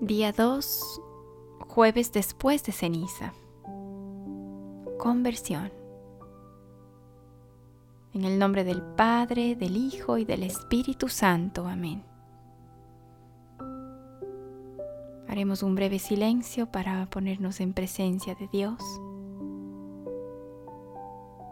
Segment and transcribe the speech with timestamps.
[0.00, 1.02] Día 2,
[1.68, 3.34] jueves después de ceniza.
[4.98, 5.70] Conversión.
[8.14, 11.66] En el nombre del Padre, del Hijo y del Espíritu Santo.
[11.66, 12.02] Amén.
[15.28, 18.82] Haremos un breve silencio para ponernos en presencia de Dios,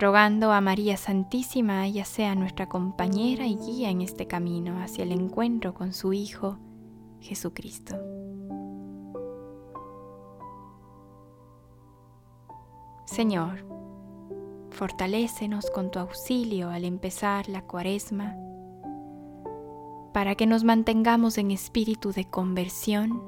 [0.00, 5.12] rogando a María Santísima ella sea nuestra compañera y guía en este camino hacia el
[5.12, 6.58] encuentro con su Hijo
[7.22, 7.96] Jesucristo.
[13.06, 13.64] Señor,
[14.70, 18.36] fortalécenos con tu auxilio al empezar la cuaresma,
[20.12, 23.22] para que nos mantengamos en espíritu de conversión,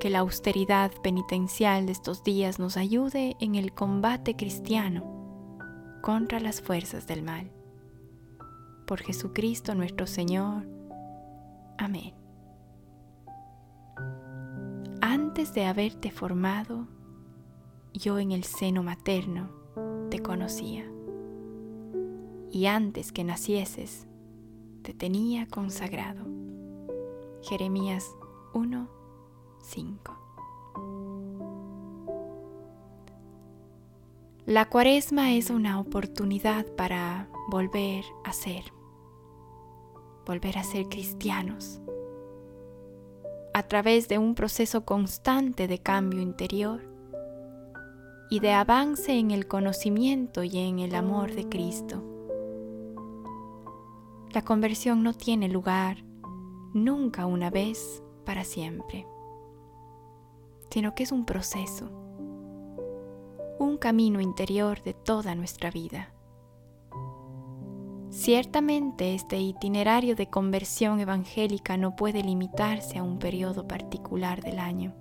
[0.00, 5.02] que la austeridad penitencial de estos días nos ayude en el combate cristiano
[6.02, 7.50] contra las fuerzas del mal.
[8.86, 10.68] Por Jesucristo nuestro Señor.
[11.78, 12.17] Amén.
[15.38, 16.88] Antes de haberte formado,
[17.94, 19.48] yo en el seno materno
[20.10, 20.84] te conocía.
[22.50, 24.08] Y antes que nacieses,
[24.82, 26.26] te tenía consagrado.
[27.42, 28.04] Jeremías
[28.52, 28.88] 1,
[29.62, 30.18] 5.
[34.44, 38.64] La cuaresma es una oportunidad para volver a ser,
[40.26, 41.80] volver a ser cristianos,
[43.58, 46.80] a través de un proceso constante de cambio interior
[48.30, 52.04] y de avance en el conocimiento y en el amor de Cristo.
[54.30, 56.04] La conversión no tiene lugar
[56.72, 59.08] nunca una vez para siempre,
[60.70, 61.90] sino que es un proceso,
[63.58, 66.14] un camino interior de toda nuestra vida.
[68.18, 74.94] Ciertamente este itinerario de conversión evangélica no puede limitarse a un periodo particular del año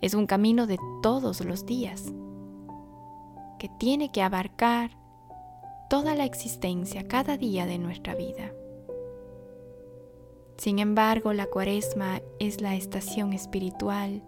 [0.00, 2.12] es un camino de todos los días
[3.58, 4.90] que tiene que abarcar
[5.90, 8.52] toda la existencia, cada día de nuestra vida.
[10.58, 14.22] Sin embargo, la cuaresma es la estación espiritual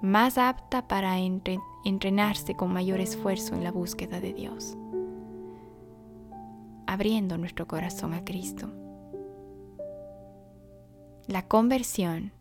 [0.00, 4.76] más apta para entrenarse con mayor esfuerzo en la búsqueda de Dios,
[6.86, 8.68] abriendo nuestro corazón a Cristo.
[11.26, 12.32] La conversión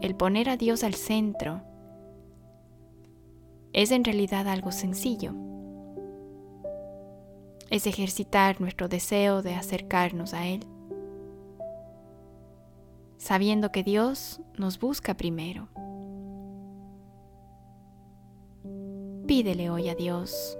[0.00, 1.62] el poner a Dios al centro
[3.72, 5.32] es en realidad algo sencillo.
[7.70, 10.64] Es ejercitar nuestro deseo de acercarnos a Él,
[13.18, 15.68] sabiendo que Dios nos busca primero.
[19.26, 20.57] Pídele hoy a Dios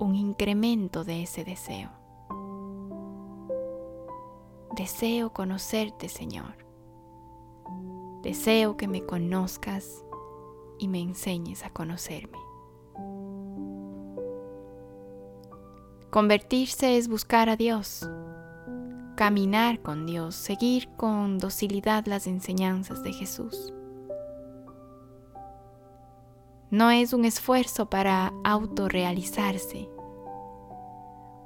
[0.00, 1.90] un incremento de ese deseo.
[4.74, 6.56] Deseo conocerte, Señor.
[8.22, 10.02] Deseo que me conozcas
[10.78, 12.38] y me enseñes a conocerme.
[16.08, 18.08] Convertirse es buscar a Dios,
[19.16, 23.74] caminar con Dios, seguir con docilidad las enseñanzas de Jesús.
[26.70, 29.88] No es un esfuerzo para autorrealizarse,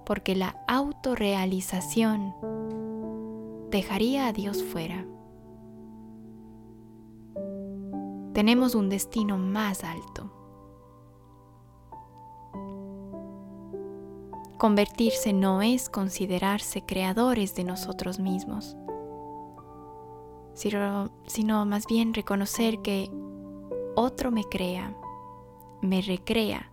[0.05, 2.35] porque la autorrealización
[3.71, 5.07] dejaría a Dios fuera.
[8.35, 10.31] tenemos un destino más alto.
[14.59, 18.77] Convertirse no es considerarse creadores de nosotros mismos,
[20.55, 23.11] sino, más bien reconocer que
[23.95, 24.95] otro me crea,
[25.84, 26.71] me recrea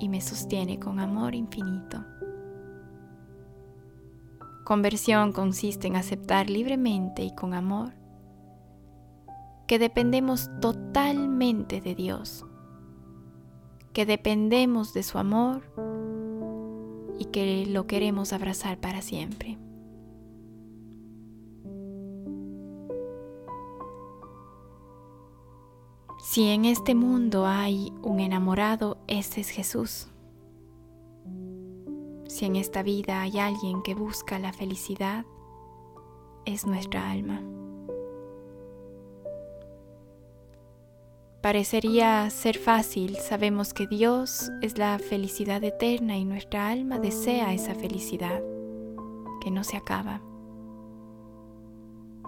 [0.00, 2.04] y me sostiene con amor infinito.
[4.64, 7.92] Conversión consiste en aceptar libremente y con amor
[9.66, 12.46] que dependemos totalmente de Dios,
[13.92, 15.62] que dependemos de su amor
[17.18, 19.58] y que lo queremos abrazar para siempre.
[26.30, 30.08] Si en este mundo hay un enamorado, ese es Jesús.
[32.28, 35.24] Si en esta vida hay alguien que busca la felicidad,
[36.44, 37.42] es nuestra alma.
[41.40, 47.74] Parecería ser fácil, sabemos que Dios es la felicidad eterna y nuestra alma desea esa
[47.74, 48.42] felicidad
[49.40, 50.20] que no se acaba.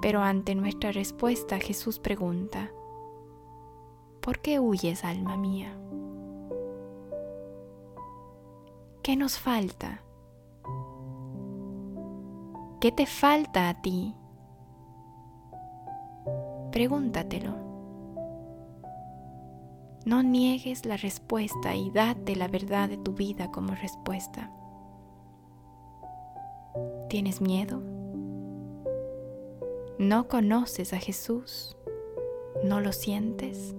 [0.00, 2.72] Pero ante nuestra respuesta Jesús pregunta,
[4.20, 5.76] ¿por qué huyes, alma mía?
[9.02, 10.02] ¿Qué nos falta?
[12.80, 14.14] ¿Qué te falta a ti
[16.70, 17.54] pregúntatelo.
[20.06, 24.50] No niegues la respuesta y date la verdad de tu vida como respuesta.
[27.08, 27.82] ¿Tienes miedo?
[29.98, 31.76] ¿No conoces a Jesús?
[32.64, 33.74] ¿No lo sientes?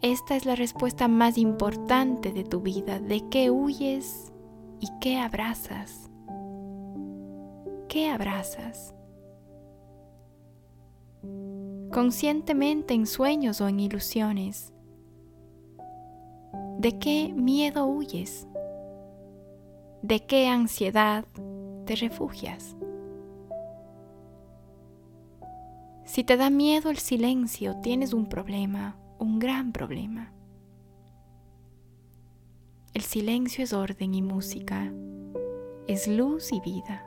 [0.00, 3.00] Esta es la respuesta más importante de tu vida.
[3.00, 4.32] ¿De qué huyes
[4.78, 6.08] y qué abrazas?
[7.88, 8.94] ¿Qué abrazas?
[11.92, 14.72] Conscientemente en sueños o en ilusiones.
[16.78, 18.46] ¿De qué miedo huyes?
[20.02, 21.24] ¿De qué ansiedad
[21.86, 22.76] te refugias?
[26.04, 30.32] Si te da miedo el silencio, tienes un problema un gran problema.
[32.94, 34.92] El silencio es orden y música,
[35.86, 37.04] es luz y vida.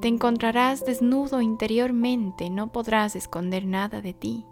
[0.00, 4.46] Te encontrarás desnudo interiormente, no podrás esconder nada de ti.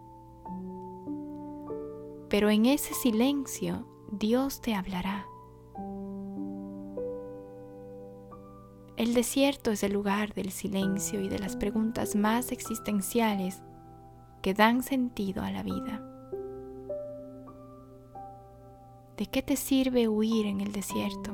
[2.29, 5.27] Pero en ese silencio Dios te hablará.
[8.97, 13.61] El desierto es el lugar del silencio y de las preguntas más existenciales
[14.45, 16.03] que dan sentido a la vida.
[19.17, 21.31] ¿De qué te sirve huir en el desierto?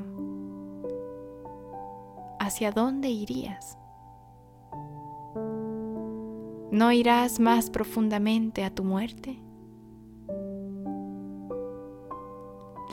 [2.39, 3.77] ¿Hacia dónde irías?
[6.71, 9.37] ¿No irás más profundamente a tu muerte?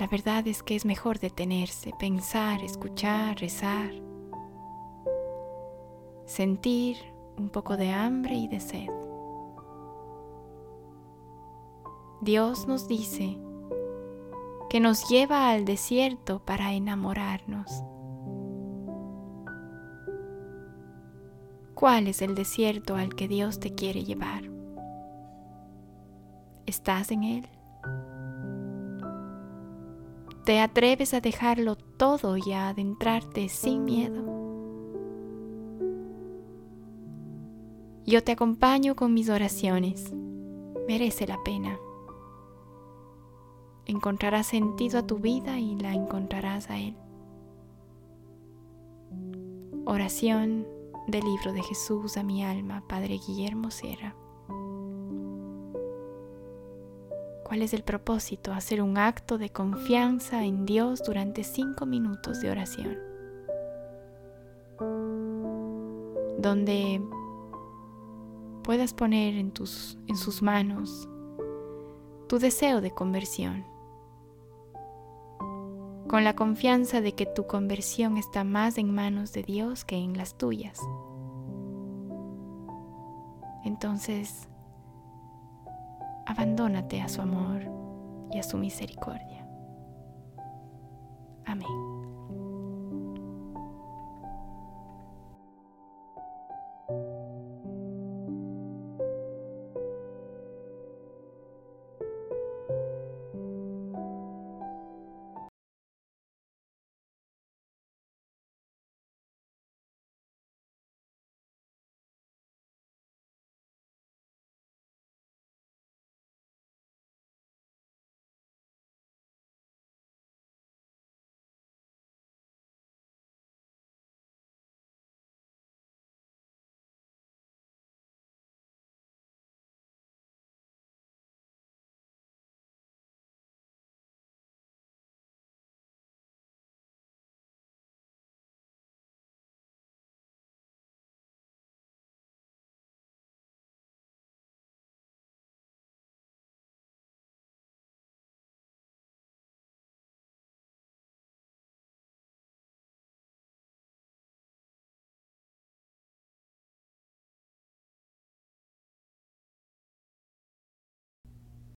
[0.01, 3.93] La verdad es que es mejor detenerse, pensar, escuchar, rezar,
[6.27, 6.97] sentir
[7.37, 9.08] un poco de hambre y de sed.
[12.29, 13.39] Dios nos dice
[14.69, 17.83] que nos lleva al desierto para enamorarnos.
[21.73, 24.43] ¿Cuál es el desierto al que Dios te quiere llevar?
[26.67, 27.49] ¿Estás en él?
[30.45, 34.23] ¿Te atreves a dejarlo todo y a adentrarte sin miedo?
[38.05, 40.13] Yo te acompaño con mis oraciones.
[40.87, 41.79] Merece la pena
[43.89, 46.95] encontrarás sentido a tu vida y la encontrarás a Él.
[49.87, 50.67] Oración
[51.09, 54.15] del libro de Jesús a mi alma, Padre Guillermo Sierra.
[57.45, 58.53] ¿Cuál es el propósito?
[58.53, 62.99] Hacer un acto de confianza en Dios durante cinco minutos de oración,
[66.39, 67.01] donde
[68.63, 71.09] puedas poner en, tus, en sus manos
[72.29, 73.78] tu deseo de conversión
[76.09, 80.17] con la confianza de que tu conversión está más en manos de Dios que en
[80.17, 80.81] las tuyas.
[83.65, 84.49] Entonces,
[86.27, 87.63] abandónate a su amor
[88.33, 89.47] y a su misericordia.
[91.45, 92.08] Amén.